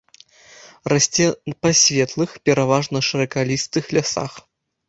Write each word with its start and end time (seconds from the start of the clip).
Расце 0.91 1.27
па 1.65 1.69
светлых, 1.81 2.29
пераважна 2.49 2.97
шыракалістых 3.09 3.83
лясах. 4.01 4.33